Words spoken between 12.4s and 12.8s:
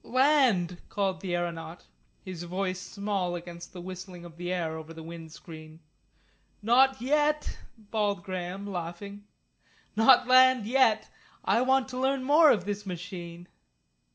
of